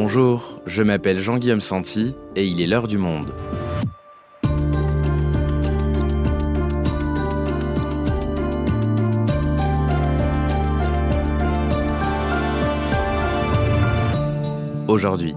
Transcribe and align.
Bonjour, 0.00 0.62
je 0.64 0.84
m'appelle 0.84 1.18
Jean-Guillaume 1.18 1.60
Santi 1.60 2.14
et 2.36 2.46
il 2.46 2.60
est 2.60 2.68
l'heure 2.68 2.86
du 2.86 2.98
monde. 2.98 3.34
Aujourd'hui, 14.86 15.34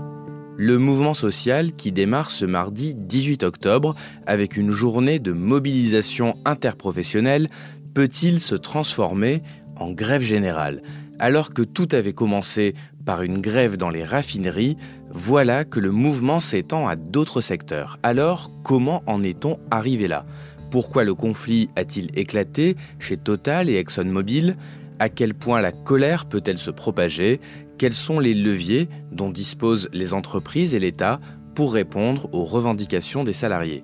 le 0.58 0.78
mouvement 0.78 1.16
social 1.16 1.74
qui 1.74 1.92
démarre 1.92 2.30
ce 2.30 2.46
mardi 2.46 2.94
18 2.94 3.42
octobre 3.42 3.96
avec 4.28 4.58
une 4.58 4.70
journée 4.70 5.18
de 5.18 5.32
mobilisation 5.32 6.38
interprofessionnelle 6.46 7.48
peut-il 7.96 8.40
se 8.40 8.54
transformer 8.54 9.42
en 9.76 9.90
grève 9.90 10.22
générale? 10.22 10.84
Alors 11.22 11.52
que 11.52 11.62
tout 11.62 11.88
avait 11.92 12.14
commencé 12.14 12.74
par 13.06 13.22
une 13.22 13.42
grève 13.42 13.78
dans 13.78 13.92
les 13.92 14.04
raffineries, 14.04 14.76
voilà 15.12 15.66
que 15.66 15.80
le 15.80 15.92
mouvement 15.92 16.40
s'étend 16.40 16.88
à 16.88 16.96
d'autres 16.96 17.42
secteurs. 17.42 18.00
Alors, 18.02 18.52
comment 18.64 19.04
en 19.06 19.22
est-on 19.22 19.60
arrivé 19.70 20.08
là? 20.08 20.26
Pourquoi 20.72 21.04
le 21.04 21.14
conflit 21.14 21.70
a-t-il 21.76 22.10
éclaté 22.18 22.76
chez 22.98 23.18
Total 23.18 23.70
et 23.70 23.76
ExxonMobil? 23.76 24.58
À 24.98 25.10
quel 25.10 25.36
point 25.36 25.62
la 25.62 25.72
colère 25.72 26.26
peut-elle 26.26 26.58
se 26.58 26.72
propager? 26.72 27.40
Quels 27.78 27.94
sont 27.94 28.20
les 28.20 28.34
leviers 28.34 28.90
dont 29.12 29.30
disposent 29.30 29.90
les 29.94 30.16
entreprises 30.16 30.74
et 30.74 30.80
l'État 30.80 31.20
pour 31.54 31.72
répondre 31.72 32.30
aux 32.32 32.46
revendications 32.46 33.24
des 33.24 33.34
salariés? 33.34 33.84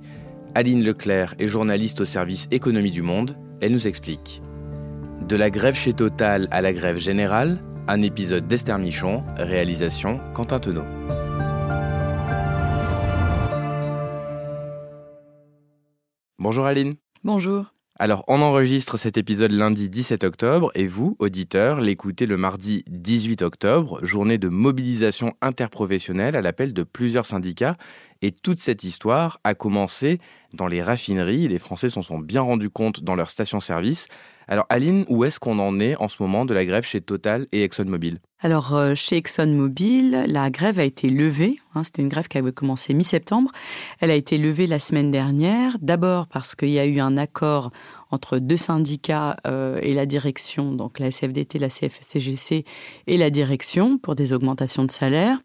Aline 0.56 0.84
Leclerc 0.84 1.36
est 1.38 1.48
journaliste 1.48 2.02
au 2.02 2.06
service 2.06 2.48
Économie 2.50 2.90
du 2.90 3.04
Monde. 3.04 3.38
Elle 3.62 3.74
nous 3.74 3.86
explique. 3.86 4.42
De 5.28 5.36
la 5.36 5.50
grève 5.50 5.76
chez 5.76 5.92
Total 5.92 6.48
à 6.52 6.62
la 6.62 6.72
grève 6.72 7.00
générale, 7.00 7.62
un 7.90 8.02
épisode 8.02 8.48
d'Esther 8.48 8.80
Michon, 8.80 9.26
réalisation 9.36 10.22
Quentin 10.34 10.58
Tenot. 10.58 10.86
Bonjour 16.40 16.66
Aline. 16.66 16.96
Bonjour. 17.26 17.74
Alors, 18.00 18.24
on 18.28 18.44
enregistre 18.44 18.96
cet 18.96 19.18
épisode 19.18 19.52
lundi 19.52 19.90
17 19.90 20.24
octobre 20.24 20.72
et 20.76 20.88
vous, 20.88 21.16
auditeurs, 21.18 21.82
l'écoutez 21.82 22.28
le 22.28 22.38
mardi 22.38 22.84
18 22.88 23.42
octobre, 23.42 24.00
journée 24.06 24.38
de 24.38 24.50
mobilisation 24.50 25.34
interprofessionnelle 25.42 26.36
à 26.36 26.42
l'appel 26.42 26.74
de 26.74 26.84
plusieurs 26.84 27.26
syndicats. 27.26 27.74
Et 28.22 28.32
toute 28.32 28.60
cette 28.60 28.84
histoire 28.84 29.40
a 29.44 29.56
commencé 29.56 30.20
dans 30.54 30.68
les 30.68 30.82
raffineries. 30.82 31.48
Les 31.48 31.60
Français 31.60 31.90
s'en 31.90 32.02
sont 32.02 32.20
bien 32.20 32.42
rendus 32.42 32.70
compte 32.70 33.04
dans 33.04 33.16
leur 33.16 33.30
station-service. 33.30 34.08
Alors 34.50 34.66
Aline, 34.70 35.04
où 35.10 35.26
est-ce 35.26 35.40
qu'on 35.40 35.60
en 35.60 35.78
est 35.80 35.98
en 35.98 36.08
ce 36.08 36.24
moment 36.24 36.46
de 36.46 36.54
la 36.54 36.64
grève 36.64 36.86
chez 36.86 37.02
Total 37.02 37.48
et 37.52 37.64
ExxonMobil? 37.64 38.20
Alors 38.40 38.76
euh, 38.76 38.96
chez 38.96 39.18
ExxonMobil, 39.18 40.26
la 40.28 40.50
grève 40.50 40.80
a 40.80 40.86
été 40.86 41.10
levée. 41.10 41.60
Hein, 41.76 41.84
c'était 41.84 42.02
une 42.02 42.08
grève 42.08 42.30
qui 42.30 42.38
avait 42.38 42.54
commencé 42.54 42.94
mi-septembre. 42.94 43.52
Elle 44.00 44.10
a 44.10 44.16
été 44.16 44.38
levée 44.38 44.66
la 44.66 44.80
semaine 44.80 45.12
dernière. 45.12 45.76
D'abord 45.82 46.28
parce 46.28 46.56
qu'il 46.56 46.70
y 46.70 46.80
a 46.80 46.86
eu 46.86 47.02
un 47.02 47.18
accord 47.18 47.72
entre 48.10 48.40
deux 48.40 48.58
syndicats 48.58 49.36
euh, 49.46 49.80
et 49.82 49.94
la 49.94 50.06
direction, 50.06 50.72
donc 50.72 51.00
la 51.00 51.08
SFDT, 51.08 51.60
la 51.60 51.70
CFCGC 51.70 52.64
et 53.08 53.18
la 53.18 53.30
direction 53.30 53.98
pour 53.98 54.16
des 54.16 54.32
augmentations 54.32 54.86
de 54.86 54.92
salaire. 54.92 55.40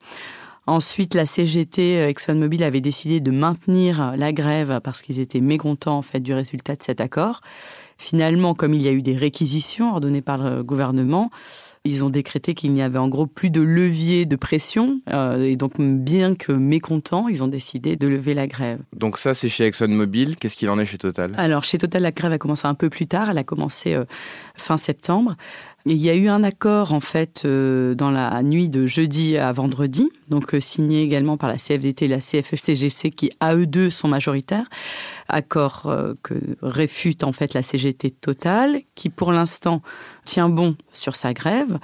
Ensuite, 0.66 1.14
la 1.14 1.26
CGT 1.26 1.98
euh, 1.98 2.08
ExxonMobil 2.08 2.62
avait 2.62 2.80
décidé 2.80 3.20
de 3.20 3.30
maintenir 3.30 4.14
la 4.16 4.32
grève 4.32 4.80
parce 4.82 5.02
qu'ils 5.02 5.18
étaient 5.18 5.40
mécontents 5.40 5.98
en 5.98 6.02
fait 6.02 6.20
du 6.20 6.32
résultat 6.32 6.76
de 6.76 6.82
cet 6.82 7.00
accord. 7.00 7.40
Finalement, 7.98 8.54
comme 8.54 8.74
il 8.74 8.82
y 8.82 8.88
a 8.88 8.92
eu 8.92 9.02
des 9.02 9.16
réquisitions 9.16 9.92
ordonnées 9.92 10.22
par 10.22 10.38
le 10.38 10.62
gouvernement, 10.64 11.30
ils 11.84 12.04
ont 12.04 12.10
décrété 12.10 12.54
qu'il 12.54 12.72
n'y 12.72 12.82
avait 12.82 12.98
en 12.98 13.08
gros 13.08 13.26
plus 13.26 13.50
de 13.50 13.60
levier 13.60 14.24
de 14.24 14.36
pression. 14.36 15.00
Euh, 15.12 15.42
et 15.42 15.56
donc, 15.56 15.80
bien 15.80 16.34
que 16.34 16.52
mécontents, 16.52 17.28
ils 17.28 17.42
ont 17.42 17.48
décidé 17.48 17.96
de 17.96 18.06
lever 18.06 18.34
la 18.34 18.46
grève. 18.46 18.80
Donc 18.96 19.18
ça, 19.18 19.34
c'est 19.34 19.48
chez 19.48 19.66
ExxonMobil. 19.66 20.36
Qu'est-ce 20.36 20.54
qu'il 20.54 20.70
en 20.70 20.78
est 20.78 20.84
chez 20.84 20.98
Total? 20.98 21.34
Alors, 21.36 21.64
chez 21.64 21.78
Total, 21.78 22.02
la 22.02 22.12
grève 22.12 22.32
a 22.32 22.38
commencé 22.38 22.66
un 22.68 22.74
peu 22.74 22.88
plus 22.88 23.06
tard. 23.06 23.30
Elle 23.30 23.38
a 23.38 23.44
commencé 23.44 23.94
euh, 23.94 24.04
fin 24.54 24.76
septembre. 24.76 25.34
Il 25.84 25.96
y 25.96 26.10
a 26.10 26.14
eu 26.14 26.28
un 26.28 26.44
accord 26.44 26.92
en 26.92 27.00
fait 27.00 27.42
euh, 27.44 27.94
dans 27.94 28.10
la 28.10 28.42
nuit 28.42 28.68
de 28.68 28.86
jeudi 28.86 29.36
à 29.36 29.50
vendredi, 29.52 30.10
donc 30.28 30.56
signé 30.60 31.02
également 31.02 31.36
par 31.36 31.48
la 31.48 31.56
CFDT 31.56 32.04
et 32.04 32.08
la 32.08 32.20
CFCGC 32.20 33.10
qui 33.10 33.32
à 33.40 33.56
eux 33.56 33.66
deux 33.66 33.90
sont 33.90 34.08
majoritaires. 34.08 34.66
Accord 35.28 35.92
que 36.22 36.34
réfute 36.60 37.24
en 37.24 37.32
fait 37.32 37.54
la 37.54 37.62
CGT 37.62 38.10
Total, 38.10 38.80
qui 38.94 39.08
pour 39.08 39.32
l'instant 39.32 39.82
tient 40.24 40.48
bon 40.48 40.76
sur 40.92 41.16
sa 41.16 41.32
grève, 41.32 41.78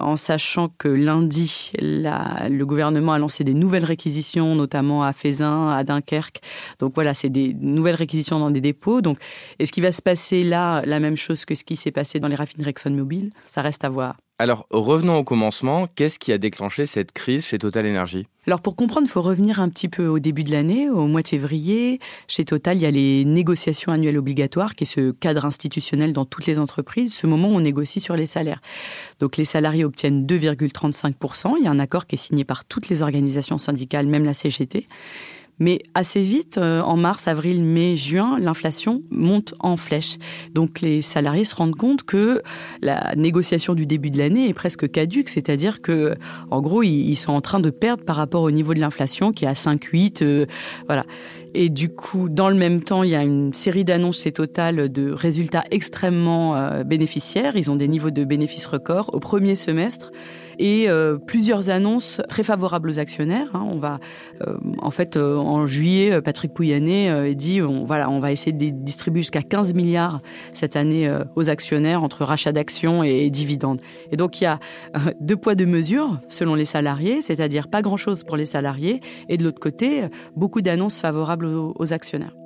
en 0.00 0.16
sachant 0.16 0.68
que 0.68 0.88
lundi, 0.88 1.72
le 1.80 2.64
gouvernement 2.64 3.12
a 3.12 3.18
lancé 3.18 3.44
des 3.44 3.54
nouvelles 3.54 3.84
réquisitions, 3.84 4.54
notamment 4.54 5.02
à 5.02 5.12
Fézin, 5.12 5.68
à 5.70 5.84
Dunkerque. 5.84 6.40
Donc 6.78 6.94
voilà, 6.94 7.14
c'est 7.14 7.28
des 7.28 7.54
nouvelles 7.54 7.96
réquisitions 7.96 8.38
dans 8.38 8.50
des 8.50 8.60
dépôts. 8.60 9.00
Donc, 9.00 9.18
est-ce 9.58 9.72
qu'il 9.72 9.82
va 9.82 9.92
se 9.92 10.02
passer 10.02 10.44
là 10.44 10.82
la 10.86 11.00
même 11.00 11.16
chose 11.16 11.44
que 11.44 11.54
ce 11.54 11.64
qui 11.64 11.76
s'est 11.76 11.90
passé 11.90 12.20
dans 12.20 12.28
les 12.28 12.36
raffineries 12.36 12.70
ExxonMobil? 12.70 13.30
Ça 13.46 13.62
reste 13.62 13.84
à 13.84 13.88
voir. 13.88 14.16
Alors, 14.40 14.66
revenons 14.70 15.18
au 15.18 15.22
commencement. 15.22 15.86
Qu'est-ce 15.96 16.18
qui 16.18 16.32
a 16.32 16.38
déclenché 16.38 16.86
cette 16.86 17.12
crise 17.12 17.44
chez 17.44 17.58
Total 17.58 17.86
Energy? 17.86 18.26
Alors 18.46 18.62
pour 18.62 18.74
comprendre, 18.74 19.06
il 19.06 19.10
faut 19.10 19.20
revenir 19.20 19.60
un 19.60 19.68
petit 19.68 19.90
peu 19.90 20.06
au 20.06 20.18
début 20.18 20.44
de 20.44 20.50
l'année, 20.50 20.88
au 20.88 21.06
mois 21.06 21.20
de 21.20 21.28
février. 21.28 22.00
Chez 22.26 22.46
Total, 22.46 22.78
il 22.78 22.80
y 22.80 22.86
a 22.86 22.90
les 22.90 23.26
négociations 23.26 23.92
annuelles 23.92 24.16
obligatoires, 24.16 24.76
qui 24.76 24.84
est 24.84 24.86
ce 24.86 25.10
cadre 25.10 25.44
institutionnel 25.44 26.14
dans 26.14 26.24
toutes 26.24 26.46
les 26.46 26.58
entreprises, 26.58 27.14
ce 27.14 27.26
moment 27.26 27.48
où 27.50 27.56
on 27.56 27.60
négocie 27.60 28.00
sur 28.00 28.16
les 28.16 28.24
salaires. 28.24 28.62
Donc 29.18 29.36
les 29.36 29.44
salariés 29.44 29.84
obtiennent 29.84 30.24
2,35%. 30.24 31.56
Il 31.58 31.64
y 31.64 31.68
a 31.68 31.70
un 31.70 31.78
accord 31.78 32.06
qui 32.06 32.14
est 32.14 32.18
signé 32.18 32.44
par 32.44 32.64
toutes 32.64 32.88
les 32.88 33.02
organisations 33.02 33.58
syndicales, 33.58 34.06
même 34.06 34.24
la 34.24 34.32
CGT. 34.32 34.86
Mais 35.60 35.80
assez 35.94 36.22
vite, 36.22 36.58
euh, 36.58 36.80
en 36.80 36.96
mars, 36.96 37.28
avril, 37.28 37.62
mai, 37.62 37.94
juin, 37.94 38.38
l'inflation 38.40 39.02
monte 39.10 39.54
en 39.60 39.76
flèche. 39.76 40.16
Donc 40.54 40.80
les 40.80 41.02
salariés 41.02 41.44
se 41.44 41.54
rendent 41.54 41.76
compte 41.76 42.02
que 42.02 42.42
la 42.80 43.14
négociation 43.14 43.74
du 43.74 43.86
début 43.86 44.10
de 44.10 44.18
l'année 44.18 44.48
est 44.48 44.54
presque 44.54 44.90
caduque, 44.90 45.28
c'est-à-dire 45.28 45.82
que, 45.82 46.14
en 46.50 46.60
gros, 46.60 46.82
ils 46.82 47.16
sont 47.16 47.32
en 47.32 47.42
train 47.42 47.60
de 47.60 47.70
perdre 47.70 48.04
par 48.04 48.16
rapport 48.16 48.42
au 48.42 48.50
niveau 48.50 48.72
de 48.72 48.80
l'inflation 48.80 49.32
qui 49.32 49.44
est 49.44 49.48
à 49.48 49.52
5,8. 49.52 50.22
Euh, 50.22 50.46
voilà. 50.86 51.04
Et 51.52 51.68
du 51.68 51.90
coup, 51.90 52.28
dans 52.28 52.48
le 52.48 52.56
même 52.56 52.82
temps, 52.82 53.02
il 53.02 53.10
y 53.10 53.14
a 53.14 53.22
une 53.22 53.52
série 53.52 53.84
d'annonces 53.84 54.22
chez 54.22 54.32
Total 54.32 54.90
de 54.90 55.10
résultats 55.10 55.64
extrêmement 55.70 56.56
euh, 56.56 56.84
bénéficiaires. 56.84 57.56
Ils 57.56 57.70
ont 57.70 57.76
des 57.76 57.88
niveaux 57.88 58.10
de 58.10 58.24
bénéfices 58.24 58.66
records 58.66 59.10
au 59.12 59.20
premier 59.20 59.54
semestre 59.54 60.10
et 60.60 60.90
euh, 60.90 61.16
plusieurs 61.16 61.70
annonces 61.70 62.20
très 62.28 62.44
favorables 62.44 62.90
aux 62.90 62.98
actionnaires. 62.98 63.48
Hein. 63.54 63.66
On 63.66 63.78
va, 63.78 63.98
euh, 64.46 64.56
en 64.78 64.90
fait, 64.90 65.16
euh, 65.16 65.36
en 65.36 65.66
juillet, 65.66 66.20
Patrick 66.20 66.52
Pouyanné 66.52 67.34
dit, 67.34 67.62
on, 67.62 67.86
voilà, 67.86 68.10
on 68.10 68.20
va 68.20 68.30
essayer 68.30 68.52
de 68.52 68.68
distribuer 68.68 69.22
jusqu'à 69.22 69.42
15 69.42 69.72
milliards 69.72 70.20
cette 70.52 70.76
année 70.76 71.10
aux 71.34 71.48
actionnaires 71.48 72.02
entre 72.02 72.24
rachat 72.24 72.52
d'actions 72.52 73.02
et, 73.02 73.30
dividendes. 73.30 73.80
Et 74.12 74.16
donc 74.16 74.40
il 74.40 74.44
y 74.44 74.46
a 74.46 74.58
deux 75.20 75.36
poids 75.36 75.54
deux 75.54 75.66
mesures 75.66 76.18
selon 76.28 76.54
les 76.54 76.66
salariés, 76.66 77.22
c'est-à-dire 77.22 77.68
pas 77.68 77.80
grand-chose 77.80 78.22
pour 78.22 78.36
les 78.36 78.46
salariés 78.46 79.00
et 79.28 79.38
de 79.38 79.44
l'autre 79.44 79.60
côté 79.60 80.02
beaucoup 80.36 80.60
d'annonces 80.60 81.00
favorables 81.00 81.46
aux 81.46 81.92
actionnaires. 81.92 82.39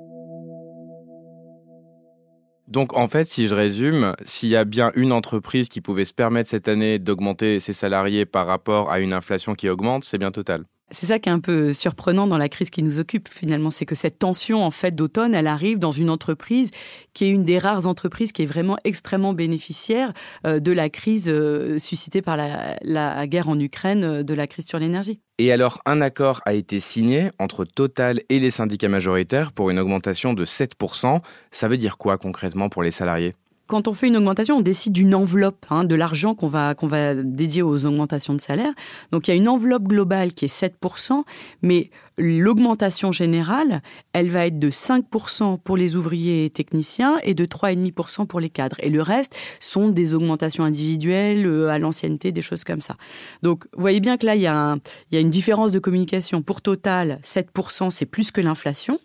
Donc 2.67 2.97
en 2.97 3.07
fait, 3.07 3.25
si 3.25 3.47
je 3.47 3.55
résume, 3.55 4.15
s'il 4.23 4.49
y 4.49 4.55
a 4.55 4.65
bien 4.65 4.91
une 4.95 5.11
entreprise 5.11 5.69
qui 5.69 5.81
pouvait 5.81 6.05
se 6.05 6.13
permettre 6.13 6.49
cette 6.49 6.67
année 6.67 6.99
d'augmenter 6.99 7.59
ses 7.59 7.73
salariés 7.73 8.25
par 8.25 8.47
rapport 8.47 8.91
à 8.91 8.99
une 8.99 9.13
inflation 9.13 9.53
qui 9.53 9.69
augmente, 9.69 10.03
c'est 10.03 10.17
bien 10.17 10.31
Total. 10.31 10.65
C'est 10.91 11.07
ça 11.07 11.17
qui 11.17 11.29
est 11.29 11.31
un 11.31 11.39
peu 11.39 11.73
surprenant 11.73 12.27
dans 12.27 12.37
la 12.37 12.47
crise 12.47 12.69
qui 12.69 12.83
nous 12.83 12.99
occupe 12.99 13.27
finalement, 13.27 13.71
c'est 13.71 13.85
que 13.85 13.95
cette 13.95 14.19
tension 14.19 14.63
en 14.63 14.69
fait 14.69 14.93
d'automne, 14.93 15.33
elle 15.33 15.47
arrive 15.47 15.79
dans 15.79 15.91
une 15.91 16.11
entreprise 16.11 16.69
qui 17.13 17.25
est 17.25 17.29
une 17.29 17.43
des 17.43 17.57
rares 17.57 17.87
entreprises 17.87 18.31
qui 18.31 18.43
est 18.43 18.47
vraiment 18.47 18.77
extrêmement 18.83 19.33
bénéficiaire 19.33 20.13
euh, 20.45 20.59
de 20.59 20.71
la 20.71 20.89
crise 20.89 21.27
euh, 21.27 21.79
suscitée 21.79 22.21
par 22.21 22.37
la, 22.37 23.27
guerre 23.27 23.49
en 23.49 23.59
Ukraine, 23.59 24.03
euh, 24.03 24.23
de 24.23 24.33
la 24.35 24.45
crise 24.45 24.67
sur 24.67 24.77
l'énergie. 24.77 25.19
Et 25.37 25.51
alors, 25.51 25.81
un 25.85 25.99
accord 25.99 26.41
a 26.45 26.53
été 26.53 26.79
signé 26.79 27.31
entre 27.39 27.65
Total 27.65 28.21
et 28.29 28.39
les 28.39 28.51
syndicats 28.51 28.87
majoritaires 28.87 29.51
pour 29.51 29.69
une 29.69 29.79
augmentation 29.79 30.33
de 30.33 30.45
7%. 30.45 31.21
Ça 31.51 31.67
veut 31.67 31.77
dire 31.77 31.97
quoi 31.97 32.17
concrètement 32.17 32.69
pour 32.69 32.83
les 32.83 32.91
salariés? 32.91 33.35
Quand 33.67 33.87
on 33.87 33.93
fait 33.93 34.07
une 34.07 34.17
augmentation, 34.17 34.57
on 34.57 34.61
décide 34.61 34.93
d'une 34.93 35.15
enveloppe, 35.15 35.65
hein, 35.69 35.83
de 35.83 35.95
l'argent 35.95 36.35
qu'on 36.35 36.47
va, 36.47 36.75
va 36.81 37.15
dédier 37.15 37.63
aux 37.63 37.85
augmentations 37.85 38.33
de 38.33 38.41
salaire. 38.41 38.73
Donc 39.11 39.27
il 39.27 39.31
y 39.31 39.33
a 39.33 39.37
une 39.37 39.49
enveloppe 39.49 39.83
globale 39.83 40.33
qui 40.33 40.45
est 40.45 40.61
7%, 40.61 41.23
mais 41.63 41.89
l'augmentation 42.17 43.11
générale, 43.11 43.81
elle 44.13 44.29
va 44.29 44.45
être 44.45 44.59
de 44.59 44.69
5% 44.69 45.59
pour 45.59 45.77
les 45.77 45.95
ouvriers 45.95 46.45
et 46.45 46.49
techniciens 46.49 47.17
et 47.23 47.33
de 47.33 47.45
3,5% 47.45 48.27
pour 48.27 48.39
les 48.39 48.49
cadres. 48.49 48.77
Et 48.79 48.89
le 48.89 49.01
reste 49.01 49.35
sont 49.59 49.89
des 49.89 50.13
augmentations 50.13 50.63
individuelles 50.63 51.45
euh, 51.45 51.69
à 51.69 51.79
l'ancienneté, 51.79 52.31
des 52.31 52.41
choses 52.41 52.63
comme 52.63 52.81
ça. 52.81 52.95
Donc 53.41 53.65
vous 53.73 53.81
voyez 53.81 53.99
bien 53.99 54.17
que 54.17 54.25
là, 54.25 54.35
y 54.35 54.47
a, 54.47 54.77
il 55.11 55.15
y 55.15 55.17
a 55.17 55.21
une 55.21 55.31
différence 55.31 55.71
de 55.71 55.79
communication. 55.79 56.41
Pour 56.41 56.61
Total, 56.61 57.19
7%, 57.23 57.91
c'est 57.91 58.05
plus 58.05 58.31
que 58.31 58.41
l'inflation. 58.41 58.99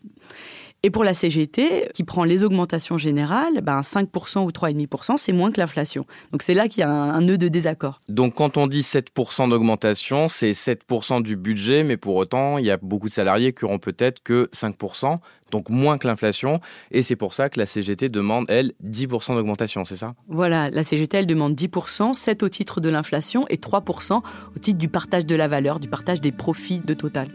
Et 0.82 0.90
pour 0.90 1.04
la 1.04 1.12
CGT, 1.12 1.90
qui 1.92 2.04
prend 2.04 2.24
les 2.24 2.42
augmentations 2.42 2.96
générales, 2.96 3.60
ben 3.62 3.82
5% 3.82 4.44
ou 4.44 4.50
3,5%, 4.50 5.18
c'est 5.18 5.32
moins 5.32 5.52
que 5.52 5.60
l'inflation. 5.60 6.06
Donc 6.32 6.42
c'est 6.42 6.54
là 6.54 6.68
qu'il 6.68 6.80
y 6.80 6.84
a 6.84 6.90
un, 6.90 7.20
nœud 7.20 7.36
de 7.36 7.48
désaccord. 7.48 8.00
Donc 8.08 8.36
quand 8.36 8.56
on 8.56 8.66
dit 8.66 8.80
7% 8.80 9.50
d'augmentation, 9.50 10.28
c'est 10.28 10.52
7% 10.52 11.22
du 11.22 11.36
budget, 11.36 11.84
mais 11.84 11.98
pour 11.98 12.16
autant, 12.16 12.56
il 12.56 12.64
y 12.64 12.70
a 12.70 12.78
beaucoup 12.78 13.08
de 13.08 13.12
salariés 13.12 13.52
qui 13.52 13.66
auront 13.66 13.78
peut-être 13.78 14.22
que 14.22 14.48
5%, 14.54 15.18
donc 15.50 15.68
moins 15.68 15.98
que 15.98 16.08
l'inflation. 16.08 16.60
Et 16.90 17.02
c'est 17.02 17.16
pour 17.16 17.34
ça 17.34 17.50
que 17.50 17.60
la 17.60 17.66
CGT 17.66 18.08
demande, 18.08 18.46
elle, 18.48 18.72
10% 18.82 19.34
d'augmentation, 19.34 19.84
c'est 19.84 19.96
ça? 19.96 20.14
Voilà, 20.28 20.70
la 20.70 20.82
CGT, 20.82 21.18
elle 21.18 21.26
demande 21.26 21.54
10%, 21.54 22.14
7 22.14 22.42
au 22.42 22.48
titre 22.48 22.80
de 22.80 22.88
l'inflation 22.88 23.44
et 23.50 23.56
3% 23.56 24.22
au 24.56 24.58
titre 24.58 24.78
du 24.78 24.88
partage 24.88 25.26
de 25.26 25.34
la 25.36 25.46
valeur, 25.46 25.78
du 25.78 25.88
partage 25.88 26.22
des 26.22 26.32
profits 26.32 26.80
de 26.80 26.94
Total. 26.94 27.28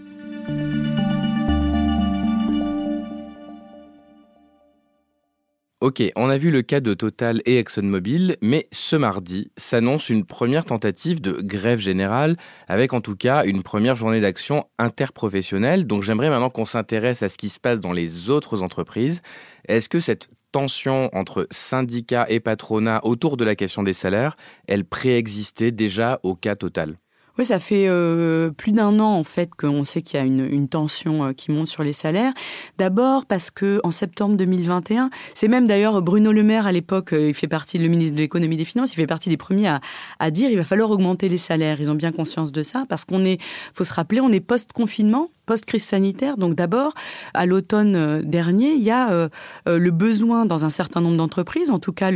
Ok, 5.81 6.01
on 6.16 6.30
a 6.30 6.38
vu 6.38 6.51
le 6.51 6.62
cas 6.62 6.80
de 6.80 6.94
Total 6.94 7.42
et 7.45 7.60
ExxonMobil, 7.60 8.38
mais 8.42 8.66
ce 8.72 8.95
mardi 8.95 9.51
s'annonce 9.57 10.10
une 10.10 10.25
première 10.25 10.63
tentative 10.63 11.19
de 11.19 11.33
grève 11.33 11.80
générale, 11.80 12.38
avec 12.69 12.94
en 12.94 13.01
tout 13.01 13.18
cas 13.18 13.44
une 13.44 13.62
première 13.62 13.98
journée 13.98 14.22
d'action 14.22 14.63
interprofessionnelle. 14.80 15.86
Donc 15.86 16.01
j'aimerais 16.01 16.30
maintenant 16.30 16.50
qu'on 16.50 16.66
s'intéresse 16.66 17.24
à 17.24 17.30
ce 17.30 17.38
qui 17.38 17.50
se 17.50 17.60
passe 17.60 17.81
dans 17.81 17.92
les 17.92 18.30
autres 18.30 18.62
entreprises. 18.62 19.22
Est-ce 19.68 19.89
que 19.89 20.00
cette 20.00 20.30
tension 20.54 21.10
entre 21.13 21.45
syndicats 21.51 22.25
et 22.30 22.39
patronat 22.39 23.01
autour 23.04 23.36
de 23.36 23.44
la 23.44 23.56
question 23.56 23.83
des 23.83 23.94
salaires, 23.94 24.38
elle 24.68 24.86
préexistait 24.86 25.72
déjà 25.72 26.22
au 26.24 26.36
cas 26.36 26.56
Total? 26.56 26.95
Oui, 27.38 27.46
ça 27.46 27.60
fait 27.60 27.88
euh, 27.88 28.50
plus 28.52 28.72
d'un 28.72 29.00
an 29.00 29.14
en 29.14 29.24
fait 29.26 29.54
qu'on 29.54 29.84
sait 29.84 30.02
qu'il 30.02 30.20
y 30.20 30.24
a 30.24 30.26
une, 30.26 30.68
tension 30.70 31.26
euh, 31.26 31.32
qui 31.34 31.52
monte 31.52 31.68
sur 31.68 31.84
les 31.84 31.92
salaires. 31.92 32.34
D'abord 32.78 33.26
parce 33.26 33.52
que 33.52 33.82
en 33.84 33.92
septembre 33.92 34.38
2021, 34.38 35.10
c'est 35.34 35.50
même 35.50 35.68
d'ailleurs 35.68 36.02
Bruno 36.02 36.32
Le 36.32 36.44
Maire 36.44 36.66
à 36.66 36.72
l'époque, 36.72 37.14
euh, 37.14 37.30
il 37.30 37.34
fait 37.34 37.48
partie, 37.48 37.78
le 37.78 37.90
ministre 37.90 38.16
de 38.16 38.22
l'économie 38.22 38.56
et 38.56 38.60
des 38.60 38.66
finances, 38.66 38.94
il 38.94 38.96
fait 38.96 39.08
partie 39.08 39.30
des 39.30 39.38
premiers 39.38 39.68
à, 40.20 40.32
dire 40.32 40.50
il 40.50 40.58
va 40.58 40.64
falloir 40.64 40.90
augmenter 40.92 41.28
les 41.28 41.38
salaires. 41.38 41.82
Ils 41.82 41.92
ont 41.92 41.96
bien 41.96 42.12
conscience 42.12 42.52
de 42.52 42.64
ça 42.64 42.86
parce 42.88 43.04
qu'on 43.04 43.26
est, 43.26 43.42
faut 43.74 43.84
se 43.84 43.94
rappeler, 43.94 44.22
on 44.22 44.32
est 44.32 44.40
post-confinement 44.40 45.30
post-crise 45.45 45.83
sanitaire. 45.83 46.38
Donc 46.38 46.56
d'abord, 46.56 46.94
à 47.33 47.45
l'automne 47.45 47.95
euh, 47.95 48.21
dernier, 48.24 48.74
il 48.74 48.83
y 48.83 48.92
a 48.92 49.12
euh, 49.12 49.30
euh, 49.68 49.77
le 49.77 49.92
besoin 49.92 50.45
dans 50.45 50.65
un 50.65 50.69
certain 50.69 51.01
nombre 51.01 51.18
d'entreprises, 51.18 51.71
en 51.71 51.80
tout 51.80 51.94
cas 51.94 52.12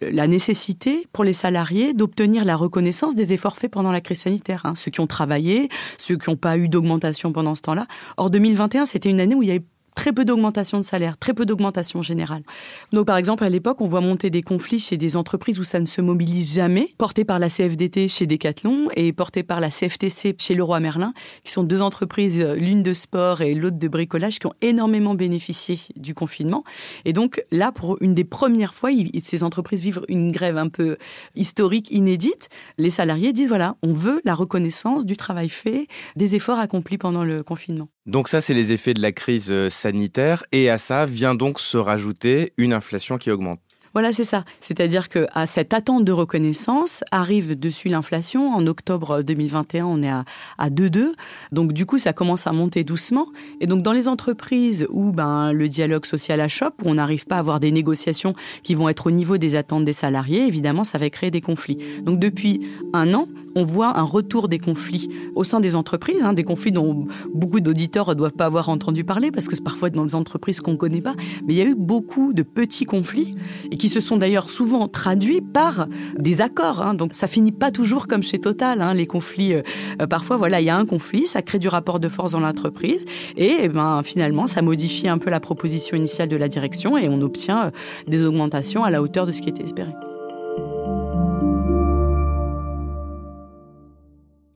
la 0.00 0.26
nécessité 0.26 1.06
pour 1.12 1.24
les 1.24 1.32
salariés 1.32 1.94
d'obtenir 1.94 2.44
la 2.44 2.56
reconnaissance 2.56 3.14
des 3.14 3.32
efforts 3.32 3.56
faits 3.56 3.70
pendant 3.70 3.92
la 3.92 4.00
crise 4.00 4.20
sanitaire. 4.20 4.62
Hein. 4.64 4.74
Ceux 4.76 4.90
qui 4.90 5.00
ont 5.00 5.06
travaillé, 5.06 5.68
ceux 5.98 6.16
qui 6.16 6.30
n'ont 6.30 6.36
pas 6.36 6.56
eu 6.56 6.68
d'augmentation 6.68 7.32
pendant 7.32 7.54
ce 7.54 7.62
temps-là. 7.62 7.86
Or 8.16 8.30
2021, 8.30 8.84
c'était 8.86 9.10
une 9.10 9.20
année 9.20 9.34
où 9.34 9.42
il 9.42 9.48
y 9.48 9.52
avait 9.52 9.64
très 9.98 10.12
peu 10.12 10.24
d'augmentation 10.24 10.78
de 10.78 10.84
salaire, 10.84 11.18
très 11.18 11.34
peu 11.34 11.44
d'augmentation 11.44 12.02
générale. 12.02 12.44
Donc, 12.92 13.08
par 13.08 13.16
exemple, 13.16 13.42
à 13.42 13.48
l'époque, 13.48 13.80
on 13.80 13.88
voit 13.88 14.00
monter 14.00 14.30
des 14.30 14.42
conflits 14.42 14.78
chez 14.78 14.96
des 14.96 15.16
entreprises 15.16 15.58
où 15.58 15.64
ça 15.64 15.80
ne 15.80 15.86
se 15.86 16.00
mobilise 16.00 16.54
jamais, 16.54 16.94
portés 16.98 17.24
par 17.24 17.40
la 17.40 17.48
CFDT 17.48 18.06
chez 18.06 18.28
Decathlon 18.28 18.90
et 18.94 19.12
portés 19.12 19.42
par 19.42 19.58
la 19.58 19.70
CFTC 19.70 20.36
chez 20.38 20.54
Leroy 20.54 20.78
Merlin, 20.78 21.14
qui 21.42 21.50
sont 21.50 21.64
deux 21.64 21.82
entreprises, 21.82 22.38
euh, 22.40 22.54
l'une 22.54 22.84
de 22.84 22.92
sport 22.92 23.40
et 23.40 23.54
l'autre 23.54 23.76
de 23.76 23.88
bricolage, 23.88 24.38
qui 24.38 24.46
ont 24.46 24.54
énormément 24.62 25.16
bénéficié 25.16 25.80
du 25.96 26.14
confinement. 26.14 26.62
Et 27.04 27.12
donc, 27.12 27.42
là, 27.50 27.72
pour 27.72 28.00
une 28.00 28.14
des 28.14 28.22
premières 28.22 28.74
fois, 28.74 28.90
ces 29.24 29.42
entreprises 29.42 29.80
vivent 29.80 30.02
une 30.06 30.30
grève 30.30 30.58
un 30.58 30.68
peu 30.68 30.96
historique, 31.34 31.90
inédite. 31.90 32.50
Les 32.76 32.90
salariés 32.90 33.32
disent, 33.32 33.48
voilà, 33.48 33.74
on 33.82 33.94
veut 33.94 34.20
la 34.24 34.36
reconnaissance 34.36 35.04
du 35.04 35.16
travail 35.16 35.48
fait, 35.48 35.88
des 36.14 36.36
efforts 36.36 36.60
accomplis 36.60 36.98
pendant 36.98 37.24
le 37.24 37.42
confinement. 37.42 37.88
Donc 38.08 38.28
ça, 38.28 38.40
c'est 38.40 38.54
les 38.54 38.72
effets 38.72 38.94
de 38.94 39.02
la 39.02 39.12
crise 39.12 39.50
euh, 39.50 39.68
sanitaire. 39.68 40.42
Et 40.50 40.70
à 40.70 40.78
ça 40.78 41.04
vient 41.04 41.34
donc 41.34 41.60
se 41.60 41.76
rajouter 41.76 42.54
une 42.56 42.72
inflation 42.72 43.18
qui 43.18 43.30
augmente. 43.30 43.60
Voilà, 43.98 44.12
c'est 44.12 44.22
ça. 44.22 44.44
C'est-à-dire 44.60 45.08
que 45.08 45.26
à 45.32 45.48
cette 45.48 45.74
attente 45.74 46.04
de 46.04 46.12
reconnaissance 46.12 47.02
arrive 47.10 47.58
dessus 47.58 47.88
l'inflation. 47.88 48.52
En 48.54 48.64
octobre 48.68 49.22
2021, 49.22 49.86
on 49.86 50.02
est 50.04 50.08
à, 50.08 50.24
à 50.56 50.70
2,2. 50.70 51.14
Donc 51.50 51.72
du 51.72 51.84
coup, 51.84 51.98
ça 51.98 52.12
commence 52.12 52.46
à 52.46 52.52
monter 52.52 52.84
doucement. 52.84 53.26
Et 53.60 53.66
donc 53.66 53.82
dans 53.82 53.90
les 53.90 54.06
entreprises 54.06 54.86
où 54.90 55.10
ben, 55.10 55.50
le 55.50 55.66
dialogue 55.66 56.06
social 56.06 56.40
achoppe, 56.40 56.74
où 56.84 56.90
on 56.90 56.94
n'arrive 56.94 57.26
pas 57.26 57.34
à 57.34 57.38
avoir 57.40 57.58
des 57.58 57.72
négociations 57.72 58.34
qui 58.62 58.76
vont 58.76 58.88
être 58.88 59.08
au 59.08 59.10
niveau 59.10 59.36
des 59.36 59.56
attentes 59.56 59.84
des 59.84 59.92
salariés, 59.92 60.46
évidemment, 60.46 60.84
ça 60.84 60.98
va 60.98 61.10
créer 61.10 61.32
des 61.32 61.40
conflits. 61.40 61.78
Donc 62.04 62.20
depuis 62.20 62.60
un 62.92 63.14
an, 63.14 63.26
on 63.56 63.64
voit 63.64 63.98
un 63.98 64.04
retour 64.04 64.46
des 64.46 64.60
conflits 64.60 65.08
au 65.34 65.42
sein 65.42 65.58
des 65.58 65.74
entreprises, 65.74 66.22
hein, 66.22 66.34
des 66.34 66.44
conflits 66.44 66.70
dont 66.70 67.08
beaucoup 67.34 67.58
d'auditeurs 67.58 68.10
ne 68.10 68.14
doivent 68.14 68.30
pas 68.30 68.46
avoir 68.46 68.68
entendu 68.68 69.02
parler 69.02 69.32
parce 69.32 69.48
que 69.48 69.56
c'est 69.56 69.64
parfois 69.64 69.90
dans 69.90 70.04
des 70.04 70.14
entreprises 70.14 70.60
qu'on 70.60 70.72
ne 70.72 70.76
connaît 70.76 71.00
pas. 71.00 71.16
Mais 71.44 71.54
il 71.54 71.56
y 71.56 71.62
a 71.62 71.64
eu 71.64 71.74
beaucoup 71.74 72.32
de 72.32 72.44
petits 72.44 72.84
conflits 72.84 73.34
et 73.72 73.76
qui 73.76 73.87
se 73.88 74.00
sont 74.00 74.16
d'ailleurs 74.16 74.50
souvent 74.50 74.88
traduits 74.88 75.40
par 75.40 75.86
des 76.18 76.40
accords. 76.40 76.82
Hein. 76.82 76.94
Donc 76.94 77.14
ça 77.14 77.26
finit 77.26 77.52
pas 77.52 77.70
toujours 77.70 78.06
comme 78.06 78.22
chez 78.22 78.38
Total. 78.38 78.80
Hein, 78.82 78.94
les 78.94 79.06
conflits, 79.06 79.54
euh, 79.54 79.62
euh, 80.00 80.06
parfois 80.06 80.36
voilà, 80.36 80.60
il 80.60 80.64
y 80.64 80.70
a 80.70 80.76
un 80.76 80.86
conflit, 80.86 81.26
ça 81.26 81.42
crée 81.42 81.58
du 81.58 81.68
rapport 81.68 82.00
de 82.00 82.08
force 82.08 82.32
dans 82.32 82.40
l'entreprise 82.40 83.04
et, 83.36 83.56
eh 83.60 83.68
ben 83.68 84.02
finalement 84.02 84.46
ça 84.46 84.62
modifie 84.62 85.08
un 85.08 85.18
peu 85.18 85.30
la 85.30 85.40
proposition 85.40 85.96
initiale 85.96 86.28
de 86.28 86.36
la 86.36 86.48
direction 86.48 86.96
et 86.96 87.08
on 87.08 87.20
obtient 87.20 87.66
euh, 87.66 87.70
des 88.06 88.24
augmentations 88.24 88.84
à 88.84 88.90
la 88.90 89.02
hauteur 89.02 89.26
de 89.26 89.32
ce 89.32 89.40
qui 89.40 89.48
était 89.48 89.64
espéré. 89.64 89.90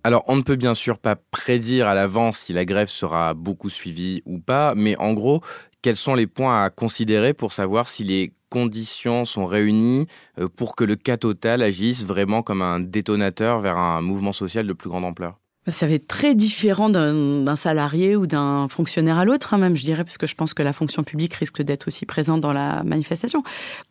Alors, 0.05 0.25
on 0.27 0.35
ne 0.35 0.43
peut 0.43 0.57
bien 0.57 0.75
sûr 0.75 0.99
pas 0.99 1.15
prédire 1.15 1.87
à 1.87 1.95
l'avance 1.95 2.39
si 2.39 2.53
la 2.53 2.65
grève 2.65 2.89
sera 2.89 3.35
beaucoup 3.35 3.71
suivie 3.71 4.21
ou 4.27 4.41
pas, 4.41 4.75
mais 4.75 4.97
en 4.99 5.13
gros, 5.13 5.43
quels 5.81 5.97
sont 5.97 6.15
les 6.15 6.27
points 6.27 6.65
à 6.65 6.71
considérer 6.71 7.35
pour 7.35 7.53
savoir 7.53 7.89
si 7.89 8.03
les 8.03 8.33
conditions 8.53 9.25
sont 9.25 9.47
réunies 9.47 10.07
euh, 10.39 10.47
pour 10.47 10.77
que 10.77 10.85
le 10.85 10.95
cas 10.95 11.17
total 11.17 11.63
agisse 11.63 12.05
vraiment 12.05 12.43
comme 12.43 12.61
un 12.61 12.81
détonateur 12.81 13.61
vers 13.61 13.79
un 13.79 14.03
mouvement 14.03 14.35
social 14.35 14.67
de 14.67 14.75
plus 14.75 14.91
grande 14.91 15.07
ampleur 15.07 15.42
ça 15.69 15.87
va 15.87 15.93
être 15.93 16.09
très 16.09 16.35
différent 16.35 16.89
d'un 16.89 17.55
salarié 17.55 18.17
ou 18.17 18.27
d'un 18.27 18.67
fonctionnaire 18.69 19.19
à 19.19 19.25
l'autre, 19.25 19.55
hein, 19.55 19.59
même, 19.59 19.77
je 19.77 19.83
dirais, 19.83 20.03
parce 20.03 20.19
que 20.19 20.27
je 20.27 20.35
pense 20.35 20.55
que 20.55 20.63
la 20.63 20.73
fonction 20.73 21.05
publique 21.05 21.35
risque 21.35 21.63
d'être 21.63 21.87
aussi 21.87 22.05
présente 22.05 22.41
dans 22.41 22.53
la 22.53 22.83
manifestation. 22.83 23.45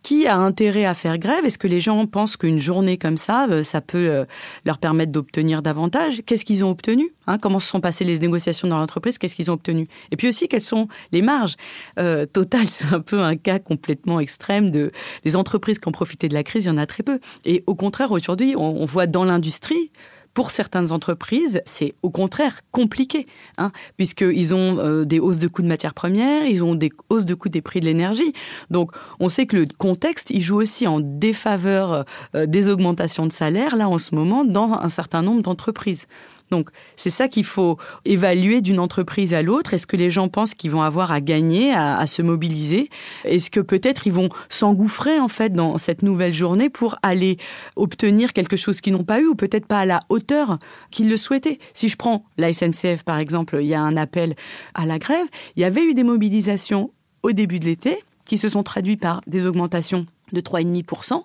Qui 0.03 0.27
a 0.27 0.35
intérêt 0.35 0.83
à 0.83 0.93
faire 0.93 1.17
grève? 1.17 1.45
Est-ce 1.45 1.57
que 1.57 1.67
les 1.67 1.79
gens 1.79 2.05
pensent 2.07 2.35
qu'une 2.35 2.59
journée 2.59 2.97
comme 2.97 3.15
ça, 3.15 3.47
euh, 3.47 3.63
ça 3.63 3.79
peut 3.79 4.09
euh, 4.09 4.25
leur 4.65 4.79
permettre 4.79 5.13
d'obtenir 5.13 5.61
davantage? 5.61 6.21
Qu'est-ce 6.25 6.43
qu'ils 6.43 6.65
ont 6.65 6.69
obtenu 6.71 7.13
hein? 7.27 7.37
Comment 7.37 7.61
se 7.61 7.69
sont 7.69 7.79
passées 7.79 8.03
les 8.03 8.19
négociations 8.19 8.67
dans 8.67 8.77
l'entreprise? 8.77 9.17
Qu'est-ce 9.17 9.35
qu'ils 9.35 9.49
ont 9.49 9.53
obtenu? 9.53 9.87
Et 10.11 10.17
puis 10.17 10.27
aussi, 10.27 10.49
quelles 10.49 10.59
sont 10.59 10.89
les 11.13 11.21
marges? 11.21 11.55
Euh, 11.99 12.25
Total, 12.25 12.65
c'est 12.67 12.93
un 12.93 12.99
peu 12.99 13.21
un 13.21 13.37
cas 13.37 13.59
complètement 13.59 14.19
extrême 14.19 14.71
de 14.71 14.91
les 15.23 15.37
entreprises 15.37 15.79
qui 15.79 15.87
ont 15.87 15.93
profité 15.93 16.27
de 16.27 16.33
la 16.33 16.43
crise. 16.43 16.65
Il 16.65 16.67
y 16.67 16.71
en 16.71 16.77
a 16.77 16.85
très 16.85 17.03
peu. 17.03 17.19
Et 17.45 17.63
au 17.65 17.75
contraire, 17.75 18.11
aujourd'hui, 18.11 18.55
on 18.57 18.85
voit 18.85 19.07
dans 19.07 19.23
l'industrie 19.23 19.89
pour 20.33 20.51
certaines 20.51 20.91
entreprises, 20.91 21.61
c'est 21.65 21.93
au 22.03 22.09
contraire 22.09 22.59
compliqué, 22.71 23.27
hein, 23.57 23.71
puisqu'ils 23.97 24.53
ont 24.53 24.79
euh, 24.79 25.05
des 25.05 25.19
hausses 25.19 25.39
de 25.39 25.47
coûts 25.47 25.61
de 25.61 25.67
matières 25.67 25.93
premières, 25.93 26.45
ils 26.45 26.63
ont 26.63 26.75
des 26.75 26.91
hausses 27.09 27.25
de 27.25 27.33
coûts 27.33 27.49
des 27.49 27.61
prix 27.61 27.79
de 27.79 27.85
l'énergie. 27.85 28.33
Donc, 28.69 28.91
on 29.19 29.29
sait 29.29 29.45
que 29.45 29.57
le 29.57 29.67
contexte, 29.77 30.29
il 30.29 30.41
joue 30.41 30.61
aussi 30.61 30.87
en 30.87 30.99
défaveur 30.99 32.05
euh, 32.35 32.45
des 32.45 32.69
augmentations 32.69 33.25
de 33.25 33.31
salaire, 33.31 33.75
là, 33.75 33.89
en 33.89 33.99
ce 33.99 34.15
moment, 34.15 34.45
dans 34.45 34.73
un 34.73 34.89
certain 34.89 35.21
nombre 35.21 35.41
d'entreprises. 35.41 36.07
Donc, 36.51 36.69
c'est 36.97 37.09
ça 37.09 37.29
qu'il 37.29 37.45
faut 37.45 37.77
évaluer 38.03 38.59
d'une 38.59 38.79
entreprise 38.79 39.33
à 39.33 39.41
l'autre. 39.41 39.73
Est-ce 39.73 39.87
que 39.87 39.95
les 39.95 40.09
gens 40.09 40.27
pensent 40.27 40.53
qu'ils 40.53 40.71
vont 40.71 40.81
avoir 40.81 41.13
à 41.13 41.21
gagner, 41.21 41.73
à, 41.73 42.05
se 42.07 42.21
mobiliser? 42.21 42.89
Est-ce 43.23 43.49
que 43.49 43.61
peut-être 43.61 44.05
ils 44.05 44.13
vont 44.13 44.27
s'engouffrer, 44.49 45.17
en 45.19 45.29
fait, 45.29 45.53
dans 45.53 45.77
cette 45.77 46.03
nouvelle 46.03 46.33
journée 46.33 46.69
pour 46.69 46.97
aller 47.03 47.37
obtenir 47.77 48.33
quelque 48.33 48.57
chose 48.57 48.81
qu'ils 48.81 48.91
n'ont 48.91 49.05
pas 49.05 49.21
eu 49.21 49.27
ou 49.27 49.35
peut-être 49.35 49.65
pas 49.65 49.79
à 49.79 49.85
la 49.85 50.01
hauteur 50.09 50.59
qu'ils 50.91 51.09
le 51.09 51.15
souhaitaient? 51.15 51.59
Si 51.73 51.87
je 51.87 51.95
prends 51.95 52.25
la 52.37 52.51
SNCF, 52.51 53.03
par 53.05 53.17
exemple, 53.17 53.57
il 53.61 53.67
y 53.67 53.73
a 53.73 53.81
un 53.81 53.95
appel 53.95 54.35
à 54.73 54.85
la 54.85 54.99
grève. 54.99 55.27
Il 55.55 55.61
y 55.61 55.65
avait 55.65 55.85
eu 55.85 55.93
des 55.93 56.03
mobilisations 56.03 56.91
au 57.23 57.31
début 57.31 57.59
de 57.59 57.65
l'été 57.65 57.97
qui 58.25 58.37
se 58.37 58.49
sont 58.49 58.63
traduites 58.63 58.99
par 58.99 59.21
des 59.25 59.45
augmentations 59.45 60.05
de 60.33 60.41
3,5%. 60.41 61.23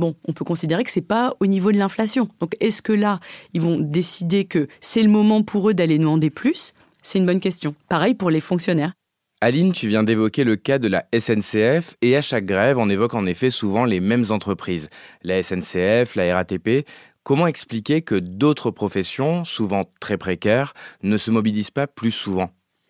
Bon, 0.00 0.16
on 0.26 0.32
peut 0.32 0.46
considérer 0.46 0.82
que 0.82 0.90
c'est 0.90 1.02
pas 1.02 1.34
au 1.40 1.46
niveau 1.46 1.72
de 1.72 1.76
l'inflation. 1.76 2.26
Donc, 2.40 2.56
est-ce 2.60 2.80
que 2.80 2.94
là, 2.94 3.20
ils 3.52 3.60
vont 3.60 3.78
décider 3.78 4.46
que 4.46 4.66
c'est 4.80 5.02
le 5.02 5.10
moment 5.10 5.42
pour 5.42 5.68
eux 5.68 5.74
d'aller 5.74 5.98
demander 5.98 6.30
plus? 6.30 6.72
C'est 7.02 7.18
une 7.18 7.26
bonne 7.26 7.38
question. 7.38 7.74
Pareil 7.86 8.14
pour 8.14 8.30
les 8.30 8.40
fonctionnaires. 8.40 8.94
Aline, 9.42 9.74
tu 9.74 9.88
viens 9.88 10.02
d'évoquer 10.02 10.42
le 10.42 10.56
cas 10.56 10.78
de 10.78 10.88
la 10.88 11.04
SNCF 11.12 11.96
et 12.00 12.16
à 12.16 12.22
chaque 12.22 12.46
grève, 12.46 12.78
on 12.78 12.88
évoque 12.88 13.12
en 13.12 13.26
effet 13.26 13.50
souvent 13.50 13.84
les 13.84 14.00
mêmes 14.00 14.24
entreprises. 14.30 14.88
La 15.22 15.42
SNCF, 15.42 16.14
la 16.14 16.34
RATP. 16.34 16.86
Comment 17.22 17.46
expliquer 17.46 18.00
que 18.00 18.14
d'autres 18.14 18.70
professions, 18.70 19.44
souvent 19.44 19.84
très 20.00 20.16
précaires, 20.16 20.72
ne 21.02 21.18
se 21.18 21.30
mobilisent 21.30 21.70
pas 21.70 21.86
plus 21.86 22.10
souvent? 22.10 22.48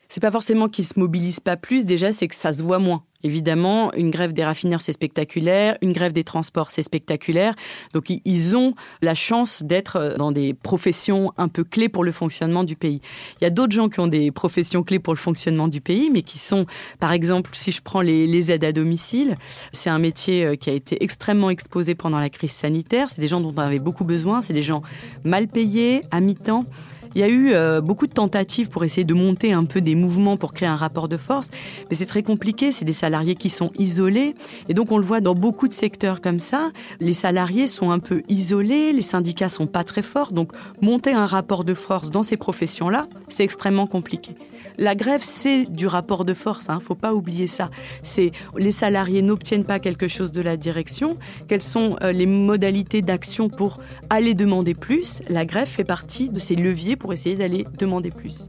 C'est 0.09 0.21
pas 0.21 0.31
forcément 0.31 0.69
qu'ils 0.69 0.87
se 0.87 0.97
mobilisent 0.97 1.41
pas 1.41 1.57
plus, 1.57 1.87
déjà 1.87 2.13
c'est 2.13 2.29
que 2.29 2.37
ça 2.37 2.53
se 2.53 2.63
voit 2.63 2.79
moins. 2.79 3.03
Évidemment, 3.23 3.93
une 3.95 4.11
grève 4.11 4.33
des 4.33 4.45
raffineurs, 4.45 4.81
c'est 4.81 4.93
spectaculaire, 4.93 5.77
une 5.83 5.93
grève 5.93 6.13
des 6.13 6.25
transports, 6.25 6.71
c'est 6.71 6.83
spectaculaire. 6.83 7.55
Donc, 7.93 8.07
ils 8.25 8.57
ont 8.57 8.75
la 9.03 9.15
chance 9.15 9.63
d'être 9.63 10.17
dans 10.19 10.33
des 10.33 10.55
professions 10.55 11.33
un 11.37 11.49
peu 11.49 11.65
clés 11.65 11.89
pour 11.89 12.05
le 12.05 12.13
fonctionnement 12.13 12.65
du 12.65 12.77
pays. 12.77 13.01
Il 13.41 13.45
y 13.45 13.47
a 13.47 13.51
d'autres 13.51 13.73
gens 13.73 13.89
qui 13.89 14.01
ont 14.01 14.07
des 14.07 14.31
professions 14.31 14.83
clés 14.83 14.99
pour 14.99 15.13
le 15.13 15.19
fonctionnement 15.19 15.69
du 15.69 15.81
pays, 15.81 16.11
mais 16.11 16.23
qui 16.23 16.39
sont, 16.39 16.67
par 16.99 17.13
exemple, 17.13 17.51
si 17.55 17.73
je 17.73 17.83
prends 17.83 18.01
les, 18.01 18.27
les 18.27 18.51
aides 18.51 18.65
à 18.65 18.73
domicile, 18.73 19.37
c'est 19.73 19.91
un 19.91 19.99
métier 19.99 20.45
euh, 20.45 20.57
qui 20.57 20.71
a 20.71 20.73
été 20.73 21.03
extrêmement 21.03 21.51
exposé 21.51 21.95
pendant 21.95 22.21
la 22.21 22.31
crise 22.31 22.53
sanitaire. 22.53 23.09
C'est 23.11 23.21
des 23.21 23.29
gens 23.29 23.41
dont 23.41 23.53
on 23.57 23.61
avait 23.61 23.79
beaucoup 23.79 24.05
besoin. 24.05 24.43
C'est 24.43 24.53
des 24.53 24.63
gens 24.63 24.83
mal 25.25 25.49
payés, 25.49 26.03
à 26.11 26.21
mi-temps. 26.21 26.65
Il 27.15 27.21
y 27.21 27.25
a 27.25 27.29
eu 27.29 27.53
euh, 27.53 27.81
beaucoup 27.81 28.07
de 28.07 28.13
tentatives 28.13 28.69
pour 28.69 28.85
essayer 28.85 29.05
de 29.05 29.15
monter 29.15 29.53
un 29.53 29.65
peu 29.65 29.81
des 29.81 29.95
mouvements 29.95 30.37
pour 30.37 30.53
créer 30.53 30.69
un 30.69 30.77
rapport 30.77 31.09
de 31.09 31.17
force, 31.17 31.51
mais 31.89 31.97
c'est 31.97 32.07
très 32.07 32.23
compliqué. 32.23 32.71
C'est 32.71 32.85
des 32.85 32.93
salariés 32.93 33.35
qui 33.35 33.51
sont 33.51 33.73
isolés, 33.79 34.35
et 34.69 34.75
donc 34.75 34.93
on 34.93 34.99
le 34.99 35.05
voit 35.05 35.21
dans 35.21 35.35
beaucoup 35.35 35.67
de 35.67 35.73
secteurs 35.73 36.21
comme 36.21 36.39
ça. 36.39 36.71
Les 37.01 37.13
salariés 37.13 37.67
sont 37.67 37.91
un 37.91 37.99
peu 37.99 38.23
isolés, 38.29 38.93
les 38.93 39.01
syndicats 39.01 39.49
sont 39.49 39.67
pas 39.67 39.85
très 39.85 40.03
forts, 40.03 40.33
donc 40.33 40.53
monter 40.81 41.13
un 41.13 41.27
rapport 41.27 41.65
de 41.65 41.75
force 41.75 42.11
dans 42.11 42.23
ces 42.23 42.37
professions-là, 42.37 43.09
c'est 43.29 43.45
extrêmement 43.45 43.87
compliqué. 43.87 44.35
La 44.81 44.95
grève, 44.95 45.21
c'est 45.23 45.67
du 45.67 45.87
rapport 45.87 46.25
de 46.25 46.33
force, 46.33 46.71
ne 46.71 46.75
hein, 46.75 46.81
faut 46.81 46.95
pas 46.95 47.13
oublier 47.13 47.49
ça. 47.49 47.69
C'est 48.03 48.33
les 48.57 48.71
salariés 48.71 49.21
n'obtiennent 49.21 49.67
pas 49.67 49.79
quelque 49.79 50.09
chose 50.09 50.33
de 50.33 50.41
la 50.41 50.57
direction. 50.57 51.19
Quelles 51.49 51.61
sont 51.61 51.99
euh, 52.01 52.13
les 52.13 52.25
modalités 52.25 53.03
d'action 53.03 53.51
pour 53.51 53.79
aller 54.09 54.33
demander 54.33 54.73
plus? 54.73 55.21
La 55.29 55.45
grève 55.45 55.69
fait 55.69 55.85
partie 55.85 56.31
de 56.31 56.41
ces 56.41 56.55
leviers 56.55 56.97
pour 56.97 57.13
essayer 57.13 57.37
d'aller 57.37 57.67
demander 57.77 58.11
plus. 58.11 58.49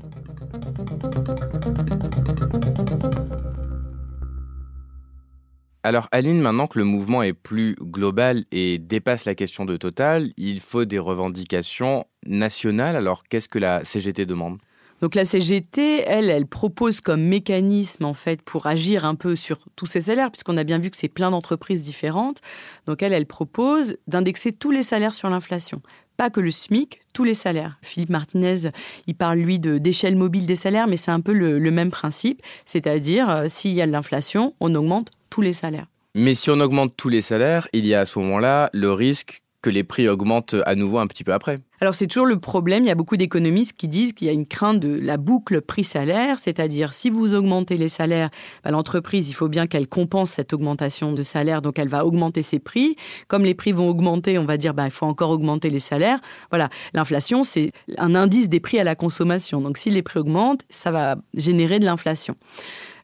Alors 5.84 6.08
Aline, 6.14 6.40
maintenant 6.40 6.68
que 6.68 6.80
le 6.80 6.86
mouvement 6.86 7.24
est 7.24 7.34
plus 7.34 7.76
global 7.76 8.46
et 8.54 8.78
dépasse 8.78 9.26
la 9.26 9.36
question 9.36 9.66
de 9.66 9.76
Total, 9.76 10.32
il 10.38 10.62
faut 10.62 10.86
des 10.86 11.00
revendications 11.00 12.06
nationales. 12.26 12.96
Alors 12.96 13.24
qu'est-ce 13.24 13.50
que 13.50 13.60
la 13.60 13.84
CGT 13.84 14.26
demande? 14.26 14.60
Donc 15.02 15.16
la 15.16 15.26
CGT, 15.26 16.04
elle, 16.06 16.30
elle 16.30 16.46
propose 16.46 17.02
comme 17.02 17.22
mécanisme 17.24 18.06
en 18.06 18.14
fait 18.14 18.42
pour 18.42 18.68
agir 18.68 19.06
un 19.06 19.16
peu 19.16 19.36
sur 19.36 19.58
tous 19.76 19.88
ces 19.88 20.02
salaires, 20.02 20.32
puisqu'on 20.32 20.58
a 20.58 20.64
bien 20.64 20.78
vu 20.78 20.90
que 20.90 20.98
c'est 20.98 21.10
plein 21.10 21.32
d'entreprises 21.32 21.82
différentes. 21.82 22.40
Donc 22.86 23.02
elle, 23.02 23.14
elle 23.14 23.26
propose 23.26 23.98
d'indexer 24.08 24.52
tous 24.52 24.72
les 24.72 24.84
salaires 24.84 25.16
sur 25.16 25.30
l'inflation 25.30 25.82
pas 26.18 26.30
que 26.30 26.40
le 26.40 26.52
SMIC, 26.52 27.02
tous 27.14 27.24
les 27.24 27.34
salaires. 27.34 27.80
Philippe 27.82 28.12
Martinez, 28.12 28.70
il 29.08 29.16
parle 29.16 29.40
lui 29.40 29.58
de 29.58 29.80
d'échelle 29.80 30.16
mobile 30.16 30.46
des 30.46 30.56
salaires, 30.56 30.86
mais 30.86 30.98
c'est 30.98 31.10
un 31.10 31.20
peu 31.20 31.34
le, 31.34 31.72
même 31.72 31.90
principe, 31.90 32.44
c'est-à-dire 32.68 33.28
euh, 33.28 33.46
s'il 33.50 33.72
y 33.72 33.82
a 33.82 33.88
de 33.88 33.92
l'inflation, 33.92 34.54
on 34.60 34.76
augmente 34.76 35.10
tous 35.32 35.42
les 35.42 35.54
salaires. 35.54 35.88
Mais 36.14 36.36
si 36.36 36.52
on 36.52 36.60
augmente 36.60 36.94
tous 36.96 37.10
les 37.10 37.24
salaires, 37.24 37.68
il 37.74 37.88
y 37.88 37.96
a 37.96 38.02
à 38.02 38.06
ce 38.06 38.20
moment-là 38.20 38.70
le 38.72 38.92
risque 38.92 39.42
que 39.62 39.70
les 39.70 39.84
prix 39.84 40.08
augmentent 40.08 40.56
à 40.66 40.76
nouveau 40.76 41.00
un 41.00 41.08
petit 41.08 41.24
peu 41.24 41.34
après. 41.34 41.60
Alors 41.82 41.96
c'est 41.96 42.06
toujours 42.06 42.28
le 42.28 42.40
problème, 42.40 42.84
il 42.84 42.88
y 42.88 42.92
a 42.92 42.96
beaucoup 42.96 43.18
d'économistes 43.18 43.76
qui 43.76 43.88
disent 43.88 44.14
qu'il 44.14 44.28
y 44.28 44.30
a 44.30 44.34
une 44.34 44.46
crainte 44.46 44.80
de 44.80 45.00
la 45.00 45.18
boucle 45.18 45.62
prix-salaire, 45.62 46.38
c'est-à-dire 46.40 46.94
si 46.94 47.10
vous 47.10 47.34
augmentez 47.34 47.78
les 47.78 47.90
salaires, 47.90 48.30
bah, 48.64 48.70
l'entreprise, 48.70 49.30
il 49.30 49.34
faut 49.34 49.48
bien 49.48 49.66
qu'elle 49.66 49.88
compense 49.88 50.32
cette 50.32 50.54
augmentation 50.54 51.12
de 51.12 51.24
salaire, 51.24 51.64
donc 51.64 51.80
elle 51.80 51.88
va 51.88 52.06
augmenter 52.06 52.44
ses 52.44 52.60
prix. 52.60 52.96
Comme 53.28 53.46
les 53.46 53.56
prix 53.56 53.72
vont 53.72 53.90
augmenter, 53.90 54.38
on 54.38 54.46
va 54.46 54.58
dire 54.58 54.76
bah, 54.76 54.86
il 54.86 54.92
faut 54.92 55.08
encore 55.08 55.32
augmenter 55.32 55.72
les 55.72 55.80
salaires. 55.80 56.20
Voilà, 56.52 56.70
l'inflation, 56.94 57.44
c'est 57.44 57.72
un 57.98 58.14
indice 58.14 58.48
des 58.48 58.60
prix 58.60 58.80
à 58.80 58.84
la 58.84 58.96
consommation. 58.96 59.60
Donc 59.60 59.78
si 59.78 59.90
les 59.90 60.04
prix 60.04 60.20
augmentent, 60.20 60.66
ça 60.70 60.92
va 60.92 61.16
générer 61.34 61.80
de 61.80 61.86
l'inflation. 61.86 62.36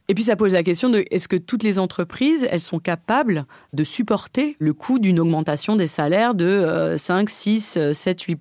Et 0.10 0.14
puis 0.14 0.24
ça 0.24 0.38
pose 0.38 0.54
la 0.54 0.64
question 0.64 0.90
de 0.90 1.04
est-ce 1.12 1.28
que 1.28 1.36
toutes 1.36 1.64
les 1.64 1.80
entreprises, 1.80 2.48
elles 2.50 2.62
sont 2.62 2.80
capables 2.80 3.46
de 3.74 3.84
supporter 3.84 4.56
le 4.58 4.74
coût 4.74 5.00
d'une 5.00 5.20
augmentation 5.20 5.76
des 5.76 5.88
salaires 5.88 6.34
de 6.34 6.96
5, 6.98 7.30
6, 7.30 7.92
7, 7.92 8.22
8 8.22 8.38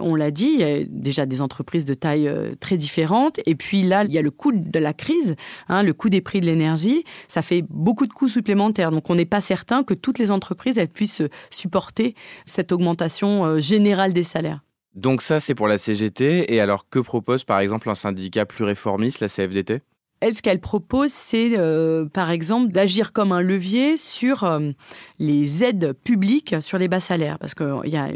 On 0.00 0.16
l'a 0.16 0.32
dit, 0.32 0.50
il 0.54 0.60
y 0.60 0.64
a 0.64 0.84
déjà 0.88 1.24
des 1.24 1.40
entreprises 1.40 1.84
de 1.84 1.94
taille 1.94 2.26
euh, 2.26 2.54
très 2.58 2.76
différentes. 2.76 3.38
Et 3.46 3.54
puis 3.54 3.84
là, 3.84 4.02
il 4.02 4.12
y 4.12 4.18
a 4.18 4.22
le 4.22 4.32
coût 4.32 4.50
de 4.50 4.78
la 4.80 4.92
crise, 4.92 5.36
hein, 5.68 5.84
le 5.84 5.92
coût 5.92 6.08
des 6.08 6.20
prix 6.20 6.40
de 6.40 6.46
l'énergie. 6.46 7.04
Ça 7.28 7.42
fait 7.42 7.62
beaucoup 7.70 8.08
de 8.08 8.12
coûts 8.12 8.26
supplémentaires. 8.28 8.90
Donc 8.90 9.08
on 9.08 9.14
n'est 9.14 9.24
pas 9.24 9.40
certain 9.40 9.84
que 9.84 9.94
toutes 9.94 10.18
les 10.18 10.32
entreprises, 10.32 10.78
elles 10.78 10.88
puissent 10.88 11.22
supporter 11.50 12.16
cette 12.44 12.72
augmentation 12.72 13.44
euh, 13.44 13.60
générale 13.60 14.12
des 14.12 14.24
salaires. 14.24 14.64
Donc 14.96 15.22
ça, 15.22 15.38
c'est 15.38 15.54
pour 15.54 15.68
la 15.68 15.78
CGT. 15.78 16.52
Et 16.52 16.60
alors, 16.60 16.88
que 16.88 16.98
propose 16.98 17.44
par 17.44 17.60
exemple 17.60 17.88
un 17.88 17.94
syndicat 17.94 18.46
plus 18.46 18.64
réformiste, 18.64 19.20
la 19.20 19.28
CFDT 19.28 19.80
elle, 20.22 20.36
ce 20.36 20.42
qu'elle 20.42 20.60
propose, 20.60 21.10
c'est 21.10 21.58
euh, 21.58 22.06
par 22.06 22.30
exemple 22.30 22.70
d'agir 22.70 23.12
comme 23.12 23.32
un 23.32 23.42
levier 23.42 23.96
sur 23.96 24.44
euh, 24.44 24.70
les 25.18 25.64
aides 25.64 25.94
publiques 26.04 26.54
sur 26.60 26.78
les 26.78 26.86
bas 26.86 27.00
salaires, 27.00 27.40
parce 27.40 27.54
qu'il 27.54 27.80
y 27.86 27.96
a 27.96 28.08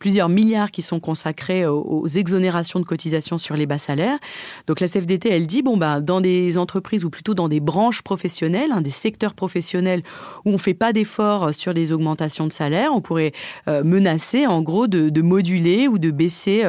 plusieurs 0.00 0.28
milliards 0.28 0.72
qui 0.72 0.82
sont 0.82 0.98
consacrés 0.98 1.66
aux, 1.66 2.08
exonérations 2.08 2.80
de 2.80 2.84
cotisations 2.84 3.38
sur 3.38 3.56
les 3.56 3.66
bas 3.66 3.78
salaires. 3.78 4.18
Donc 4.66 4.80
la 4.80 4.88
CFDT, 4.88 5.30
elle 5.30 5.46
dit, 5.46 5.62
bon, 5.62 5.76
bah, 5.76 6.00
dans 6.00 6.20
des 6.20 6.58
entreprises 6.58 7.04
ou 7.04 7.10
plutôt 7.10 7.34
dans 7.34 7.48
des 7.48 7.60
branches 7.60 8.02
professionnelles, 8.02 8.72
hein, 8.72 8.80
des 8.80 8.90
secteurs 8.90 9.34
professionnels 9.34 10.02
où 10.44 10.50
on 10.50 10.54
ne 10.54 10.58
fait 10.58 10.74
pas 10.74 10.92
d'efforts 10.92 11.54
sur 11.54 11.72
les 11.72 11.92
augmentations 11.92 12.48
de 12.48 12.52
salaire, 12.52 12.90
on 12.92 13.00
pourrait 13.00 13.32
euh, 13.68 13.84
menacer 13.84 14.48
en 14.48 14.62
gros 14.62 14.88
de, 14.88 15.22
moduler 15.22 15.86
ou 15.86 15.98
de 15.98 16.10
baisser 16.10 16.64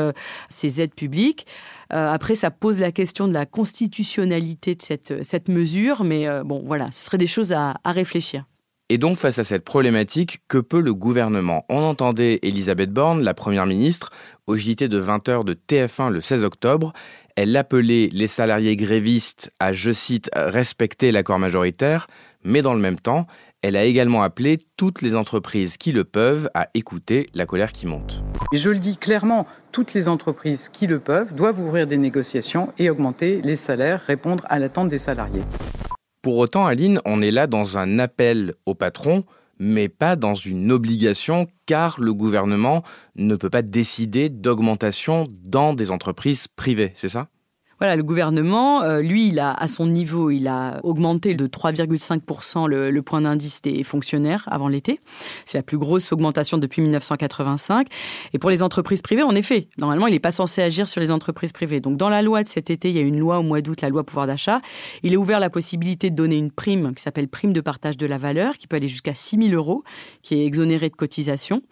ces 0.49 0.81
aides 0.81 0.93
publiques. 0.93 1.47
Euh, 1.93 2.11
après, 2.11 2.35
ça 2.35 2.51
pose 2.51 2.79
la 2.79 2.91
question 2.91 3.27
de 3.27 3.33
la 3.33 3.45
constitutionnalité 3.45 4.75
de 4.75 4.81
cette, 4.81 5.23
cette 5.23 5.49
mesure, 5.49 6.03
mais 6.03 6.27
euh, 6.27 6.43
bon, 6.43 6.63
voilà, 6.65 6.89
ce 6.91 7.03
seraient 7.03 7.17
des 7.17 7.27
choses 7.27 7.51
à, 7.51 7.75
à 7.83 7.91
réfléchir. 7.91 8.45
Et 8.89 8.97
donc, 8.97 9.17
face 9.17 9.39
à 9.39 9.45
cette 9.45 9.63
problématique, 9.63 10.39
que 10.49 10.57
peut 10.57 10.81
le 10.81 10.93
gouvernement? 10.93 11.65
On 11.69 11.81
entendait 11.81 12.39
Elisabeth 12.43 12.91
Borne, 12.91 13.21
la 13.21 13.33
Première 13.33 13.65
ministre, 13.65 14.09
au 14.47 14.57
JT 14.57 14.89
de 14.89 15.01
20h 15.01 15.45
de 15.45 15.53
TF1 15.53 16.09
le 16.09 16.19
16 16.19 16.43
octobre. 16.43 16.91
Elle 17.37 17.55
appelait 17.55 18.09
les 18.11 18.27
salariés 18.27 18.75
grévistes 18.75 19.49
à, 19.59 19.71
je 19.71 19.93
cite, 19.93 20.29
respecter 20.35 21.13
l'accord 21.13 21.39
majoritaire, 21.39 22.07
mais 22.43 22.61
dans 22.61 22.73
le 22.73 22.81
même 22.81 22.99
temps, 22.99 23.27
elle 23.61 23.75
a 23.75 23.85
également 23.85 24.23
appelé 24.23 24.59
toutes 24.75 25.01
les 25.01 25.15
entreprises 25.15 25.77
qui 25.77 25.91
le 25.91 26.03
peuvent 26.03 26.49
à 26.55 26.69
écouter 26.73 27.29
la 27.35 27.45
colère 27.45 27.71
qui 27.71 27.85
monte. 27.85 28.23
Et 28.51 28.57
je 28.57 28.69
le 28.71 28.79
dis 28.79 28.97
clairement, 28.97 29.45
toutes 29.71 29.93
les 29.93 30.07
entreprises 30.07 30.67
qui 30.67 30.87
le 30.87 30.99
peuvent 30.99 31.33
doivent 31.33 31.59
ouvrir 31.59 31.85
des 31.85 31.97
négociations 31.97 32.73
et 32.79 32.89
augmenter 32.89 33.41
les 33.43 33.55
salaires, 33.55 34.01
répondre 34.01 34.43
à 34.49 34.57
l'attente 34.57 34.89
des 34.89 34.97
salariés. 34.97 35.43
Pour 36.23 36.37
autant, 36.37 36.65
Aline, 36.65 36.99
on 37.05 37.21
est 37.21 37.31
là 37.31 37.47
dans 37.47 37.77
un 37.77 37.99
appel 37.99 38.53
au 38.65 38.73
patron, 38.73 39.25
mais 39.59 39.89
pas 39.89 40.15
dans 40.15 40.33
une 40.33 40.71
obligation, 40.71 41.47
car 41.67 41.99
le 41.99 42.13
gouvernement 42.13 42.83
ne 43.15 43.35
peut 43.35 43.49
pas 43.51 43.61
décider 43.61 44.29
d'augmentation 44.29 45.27
dans 45.43 45.75
des 45.75 45.91
entreprises 45.91 46.47
privées, 46.47 46.93
c'est 46.95 47.09
ça? 47.09 47.27
Voilà, 47.81 47.95
le 47.95 48.03
gouvernement, 48.03 48.83
euh, 48.83 49.01
lui, 49.01 49.29
il 49.29 49.39
a, 49.39 49.51
à 49.53 49.67
son 49.67 49.87
niveau, 49.87 50.29
il 50.29 50.47
a 50.47 50.79
augmenté 50.83 51.33
de 51.33 51.47
3,5% 51.47 52.67
le, 52.67 53.01
point 53.01 53.21
d'indice 53.21 53.63
des 53.63 53.81
fonctionnaires 53.81 54.47
avant 54.51 54.67
l'été. 54.67 54.99
C'est 55.47 55.57
la 55.57 55.63
plus 55.63 55.79
grosse 55.79 56.11
augmentation 56.11 56.59
depuis 56.59 56.83
1985. 56.83 57.87
Et 58.33 58.37
pour 58.37 58.51
les 58.51 58.61
entreprises 58.61 59.01
privées, 59.01 59.23
en 59.23 59.33
effet, 59.33 59.67
normalement, 59.79 60.05
il 60.05 60.11
n'est 60.11 60.19
pas 60.19 60.29
censé 60.29 60.61
agir 60.61 60.87
sur 60.87 61.01
les 61.01 61.09
entreprises 61.09 61.53
privées. 61.53 61.79
Donc, 61.79 61.97
dans 61.97 62.09
la 62.09 62.21
loi 62.21 62.43
de 62.43 62.47
cet 62.47 62.69
été, 62.69 62.91
il 62.91 62.95
y 62.95 62.99
a 62.99 63.01
une 63.01 63.17
loi 63.17 63.39
au 63.39 63.41
mois 63.41 63.61
d'août, 63.61 63.81
la 63.81 63.89
loi 63.89 64.03
pouvoir 64.03 64.27
d'achat. 64.27 64.61
Il 65.01 65.13
est 65.13 65.17
ouvert 65.17 65.39
la 65.39 65.49
possibilité 65.49 66.11
de 66.11 66.15
donner 66.15 66.37
une 66.37 66.51
prime 66.51 66.93
qui 66.93 67.01
s'appelle 67.01 67.29
prime 67.29 67.51
de 67.51 67.61
partage 67.61 67.97
de 67.97 68.05
la 68.05 68.19
valeur, 68.19 68.59
qui 68.59 68.67
peut 68.67 68.75
aller 68.75 68.89
jusqu'à 68.89 69.15
6 69.15 69.43
000 69.47 69.55
euros, 69.55 69.83
qui 70.21 70.35
est 70.35 70.45
exonérée 70.45 70.89
de 70.89 70.95
cotisation. 70.95 71.63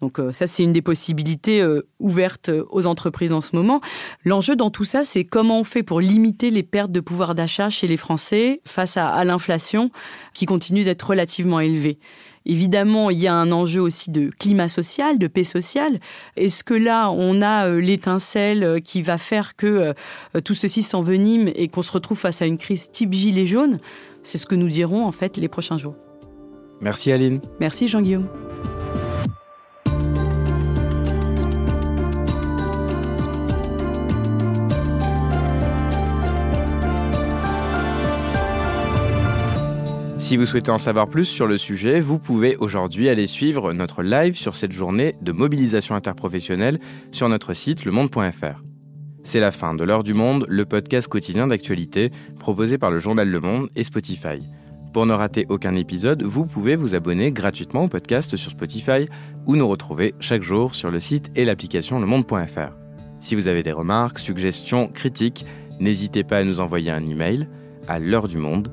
Donc, 0.00 0.18
euh, 0.18 0.32
ça, 0.32 0.48
c'est 0.48 0.64
une 0.64 0.72
des 0.72 0.82
possibilités 0.82 1.62
euh, 1.62 1.86
ouvertes 2.00 2.50
aux 2.70 2.86
entreprises 2.86 3.32
en 3.32 3.40
ce 3.40 3.54
moment. 3.54 3.80
L'enjeu 4.24 4.56
dans 4.56 4.70
tout 4.70 4.82
ça, 4.82 5.04
c'est 5.04 5.22
comment 5.22 5.51
on 5.60 5.64
fait 5.64 5.82
pour 5.82 6.00
limiter 6.00 6.50
les 6.50 6.62
pertes 6.62 6.92
de 6.92 7.00
pouvoir 7.00 7.34
d'achat 7.34 7.70
chez 7.70 7.86
les 7.86 7.96
Français 7.96 8.60
face 8.64 8.96
à, 8.96 9.24
l'inflation 9.24 9.90
qui 10.34 10.46
continue 10.46 10.84
d'être 10.84 11.02
relativement 11.02 11.60
élevée? 11.60 11.98
Évidemment, 12.44 13.10
il 13.10 13.18
y 13.20 13.28
a 13.28 13.34
un 13.34 13.52
enjeu 13.52 13.80
aussi 13.80 14.10
de 14.10 14.30
climat 14.36 14.68
social, 14.68 15.18
de 15.18 15.28
paix 15.28 15.44
sociale. 15.44 16.00
Est-ce 16.36 16.64
que 16.64 16.74
là, 16.74 17.10
on 17.10 17.40
a 17.40 17.68
euh, 17.68 17.80
l'étincelle 17.80 18.64
euh, 18.64 18.80
qui 18.80 19.02
va 19.02 19.16
faire 19.16 19.54
que 19.54 19.94
euh, 20.34 20.40
tout 20.40 20.54
ceci 20.54 20.82
s'envenime 20.82 21.52
et 21.54 21.68
qu'on 21.68 21.82
se 21.82 21.92
retrouve 21.92 22.18
face 22.18 22.42
à 22.42 22.46
une 22.46 22.58
crise 22.58 22.90
type 22.90 23.12
gilet 23.12 23.46
jaune? 23.46 23.78
C'est 24.24 24.38
ce 24.38 24.46
que 24.46 24.56
nous 24.56 24.68
dirons 24.68 25.06
en 25.06 25.12
fait 25.12 25.36
les 25.36 25.48
prochains 25.48 25.78
jours. 25.78 25.94
Merci 26.80 27.12
Aline. 27.12 27.40
Merci 27.60 27.86
Jean-Guillaume. 27.86 28.26
Si 40.32 40.38
vous 40.38 40.46
souhaitez 40.46 40.70
en 40.70 40.78
savoir 40.78 41.08
plus 41.08 41.26
sur 41.26 41.46
le 41.46 41.58
sujet, 41.58 42.00
vous 42.00 42.18
pouvez 42.18 42.56
aujourd'hui 42.56 43.10
aller 43.10 43.26
suivre 43.26 43.74
notre 43.74 44.02
live 44.02 44.34
sur 44.34 44.56
cette 44.56 44.72
journée 44.72 45.14
de 45.20 45.30
mobilisation 45.30 45.94
interprofessionnelle 45.94 46.78
sur 47.10 47.28
notre 47.28 47.52
site 47.52 47.84
lemonde.fr. 47.84 48.62
C'est 49.24 49.40
la 49.40 49.52
fin 49.52 49.74
de 49.74 49.84
l'heure 49.84 50.02
du 50.02 50.14
monde, 50.14 50.46
le 50.48 50.64
podcast 50.64 51.06
quotidien 51.06 51.48
d'actualité 51.48 52.10
proposé 52.38 52.78
par 52.78 52.90
le 52.90 52.98
journal 52.98 53.28
Le 53.28 53.40
Monde 53.40 53.68
et 53.76 53.84
Spotify. 53.84 54.40
Pour 54.94 55.04
ne 55.04 55.12
rater 55.12 55.44
aucun 55.50 55.76
épisode, 55.76 56.22
vous 56.22 56.46
pouvez 56.46 56.76
vous 56.76 56.94
abonner 56.94 57.30
gratuitement 57.30 57.84
au 57.84 57.88
podcast 57.88 58.34
sur 58.34 58.52
Spotify 58.52 59.10
ou 59.44 59.56
nous 59.56 59.68
retrouver 59.68 60.14
chaque 60.18 60.42
jour 60.42 60.74
sur 60.74 60.90
le 60.90 60.98
site 60.98 61.30
et 61.36 61.44
l'application 61.44 62.00
lemonde.fr. 62.00 62.72
Si 63.20 63.34
vous 63.34 63.48
avez 63.48 63.62
des 63.62 63.72
remarques, 63.72 64.18
suggestions, 64.18 64.88
critiques, 64.88 65.44
n'hésitez 65.78 66.24
pas 66.24 66.38
à 66.38 66.44
nous 66.44 66.62
envoyer 66.62 66.90
un 66.90 67.06
email 67.06 67.48
à 67.86 67.98
l'heure 67.98 68.28
du 68.28 68.38
monde 68.38 68.72